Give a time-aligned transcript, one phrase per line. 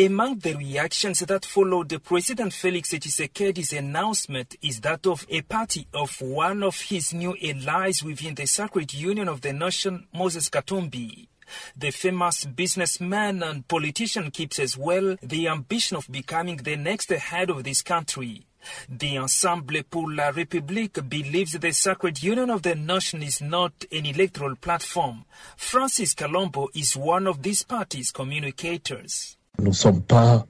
[0.00, 6.22] Among the reactions that followed President Felix Tshisekedi's announcement is that of a party of
[6.22, 11.28] one of his new allies within the Sacred Union of the Nation, Moses Katumbi.
[11.76, 17.50] The famous businessman and politician keeps as well the ambition of becoming the next head
[17.50, 18.46] of this country.
[18.88, 24.06] The Ensemble pour la République believes the Sacred Union of the Nation is not an
[24.06, 25.26] electoral platform.
[25.58, 29.36] Francis Kalombo is one of this party's communicators.
[29.60, 30.46] Nous ne sommes pas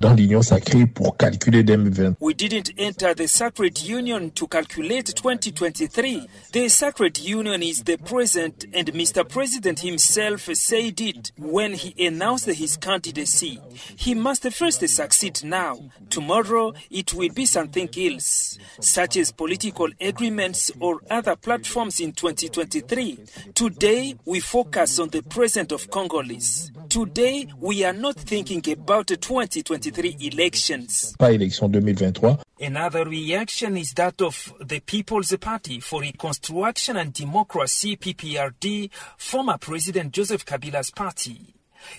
[0.00, 2.16] dans l'union sacrée pour calculer 2020.
[2.20, 6.26] We didn't enter the Sacred Union to calculate 2023.
[6.52, 9.26] The Sacred Union is the present, and Mr.
[9.26, 13.58] President himself said it when he announced his candidacy.
[13.96, 15.78] He must first succeed now.
[16.10, 23.18] Tomorrow it will be something else, such as political agreements or other platforms in 2023.
[23.54, 26.70] Today we focus on the present of Congolese.
[26.90, 28.41] Today we are not thinking
[28.72, 31.14] about the 2023 elections.
[31.18, 32.36] Pas élection 2023.
[32.60, 40.12] Another reaction is that of the People's Party for Reconstruction and Democracy, PPRD, former President
[40.12, 41.54] Joseph Kabila's party.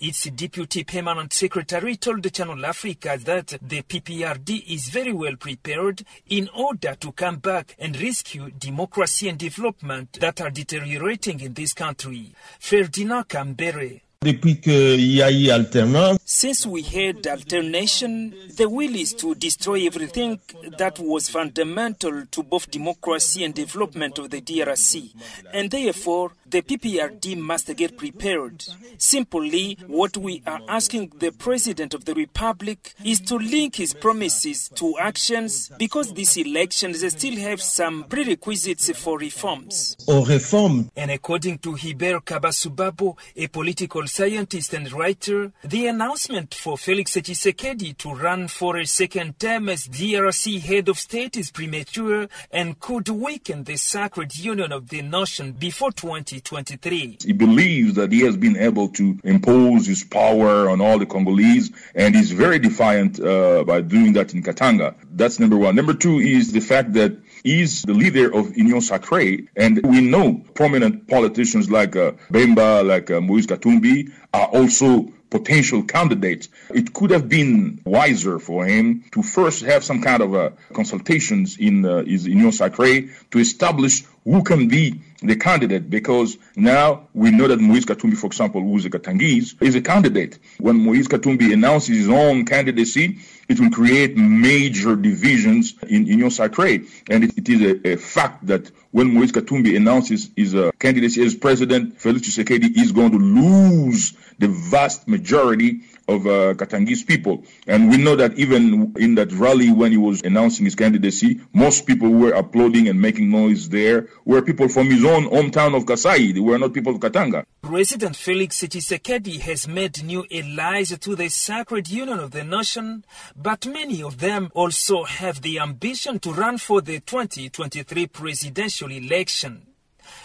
[0.00, 6.48] Its deputy permanent secretary told Channel Africa that the PPRD is very well prepared in
[6.54, 12.34] order to come back and rescue democracy and development that are deteriorating in this country.
[12.58, 19.14] Ferdinand Kambere, Depuis qu'il y a eu alternance, Since we had alternation, the will is
[19.14, 20.40] to destroy everything
[20.76, 25.12] that was fundamental to both democracy and development of the DRC.
[25.54, 28.64] And therefore, the PPRD must get prepared.
[28.98, 34.68] Simply, what we are asking the President of the Republic is to link his promises
[34.74, 39.96] to actions because these elections still have some prerequisites for reforms.
[40.08, 46.54] Or réformes, And according to Hubert Kabasu Babu, a political scientist and writer, the announcement
[46.54, 51.50] for Felix Tshisekedi to run for a second term as DRC head of state is
[51.50, 57.18] premature and could weaken the sacred union of the nation before 2023.
[57.26, 61.70] He believes that he has been able to impose his power on all the Congolese,
[61.94, 64.94] and he's very defiant uh, by doing that in Katanga.
[65.16, 65.74] That's number one.
[65.74, 70.42] Number two is the fact that he's the leader of Union Sacrée, and we know
[70.52, 76.50] prominent politicians like uh, Bemba, like uh, Moise Katumbi, are also potential candidates.
[76.68, 81.56] It could have been wiser for him to first have some kind of uh, consultations
[81.56, 87.30] in uh, his Union Sacrée to establish who can be the candidate because now we
[87.30, 90.38] know that Moise Katumbi, for example, who is a Katangese, is a candidate.
[90.58, 96.28] When Moise Katumbi announces his own candidacy, it will create major divisions in in Union
[96.28, 96.88] Sacrée.
[97.10, 101.24] And it, it is a, a fact that when Moise Katumbi announces his uh, candidacy
[101.24, 107.44] as president, Felix Tshisekedi is going to lose the vast majority of uh, Katangese people.
[107.66, 111.86] And we know that even in that rally when he was announcing his candidacy, most
[111.86, 116.32] people were applauding and making noise there were people from his own hometown of Kasai.
[116.32, 117.44] They were not people of Katanga.
[117.62, 123.04] President Felix Tshisekedi has made new allies to the sacred union of the nation,
[123.34, 129.66] but many of them also have the ambition to run for the 2023 presidential election.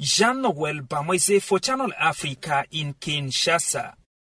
[0.00, 3.94] Jean Noel Bamweze for Channel Africa in Kinshasa.